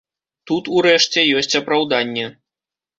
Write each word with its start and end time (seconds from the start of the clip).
Тут, 0.51 0.71
урэшце, 0.79 1.27
ёсць 1.43 1.57
апраўданне. 1.63 2.29